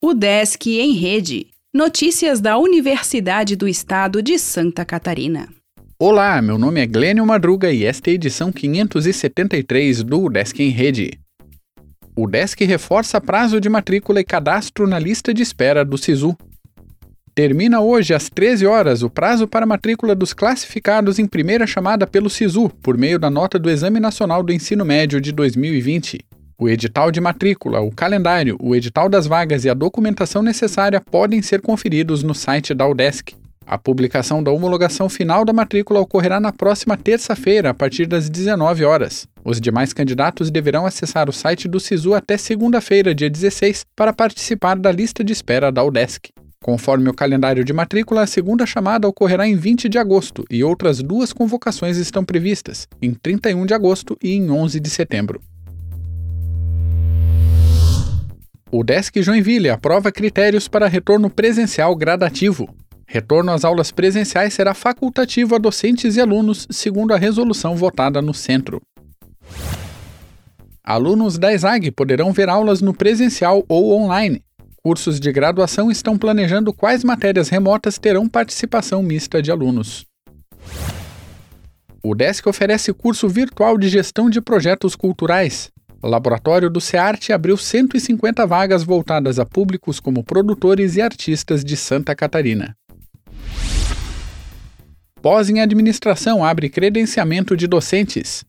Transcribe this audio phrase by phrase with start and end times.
[0.00, 1.48] O Desk em Rede.
[1.74, 5.48] Notícias da Universidade do Estado de Santa Catarina.
[5.98, 10.68] Olá, meu nome é Glênio Madruga e esta é a edição 573 do Desk em
[10.68, 11.18] Rede.
[12.14, 16.36] O Desk reforça prazo de matrícula e cadastro na lista de espera do SISU.
[17.34, 22.30] Termina hoje às 13 horas o prazo para matrícula dos classificados em primeira chamada pelo
[22.30, 26.20] SISU, por meio da nota do Exame Nacional do Ensino Médio de 2020.
[26.60, 31.40] O edital de matrícula, o calendário, o edital das vagas e a documentação necessária podem
[31.40, 33.36] ser conferidos no site da UDESC.
[33.64, 38.84] A publicação da homologação final da matrícula ocorrerá na próxima terça-feira, a partir das 19
[38.84, 39.28] horas.
[39.44, 44.76] Os demais candidatos deverão acessar o site do SISU até segunda-feira, dia 16, para participar
[44.76, 46.32] da lista de espera da UDESC.
[46.60, 51.00] Conforme o calendário de matrícula, a segunda chamada ocorrerá em 20 de agosto e outras
[51.04, 55.40] duas convocações estão previstas, em 31 de agosto e em 11 de setembro.
[58.70, 62.68] O Desk Joinville aprova critérios para retorno presencial gradativo.
[63.06, 68.34] Retorno às aulas presenciais será facultativo a docentes e alunos, segundo a resolução votada no
[68.34, 68.82] centro.
[70.84, 74.42] Alunos da ESAG poderão ver aulas no presencial ou online.
[74.82, 80.04] Cursos de graduação estão planejando quais matérias remotas terão participação mista de alunos.
[82.02, 85.70] O Desk oferece curso virtual de gestão de projetos culturais.
[86.00, 91.76] O laboratório do SEARTE abriu 150 vagas voltadas a públicos como produtores e artistas de
[91.76, 92.76] Santa Catarina.
[95.20, 98.44] Pós em Administração abre credenciamento de docentes.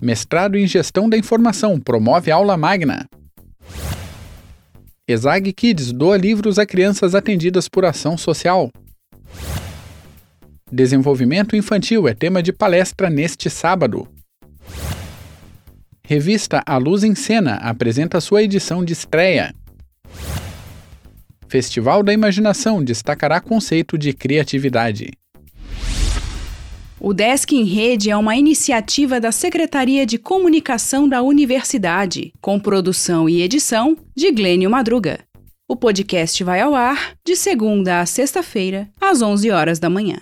[0.00, 3.08] Mestrado em Gestão da Informação promove aula magna.
[5.08, 8.70] ESAG Kids doa livros a crianças atendidas por ação social.
[10.70, 14.06] Desenvolvimento infantil é tema de palestra neste sábado.
[16.08, 19.52] Revista A Luz em Cena apresenta sua edição de estreia.
[21.48, 25.10] Festival da Imaginação destacará conceito de criatividade.
[27.00, 33.28] O Desk em Rede é uma iniciativa da Secretaria de Comunicação da Universidade, com produção
[33.28, 35.18] e edição de Glênio Madruga.
[35.68, 40.18] O podcast vai ao ar de segunda a sexta-feira, às 11 horas da manhã.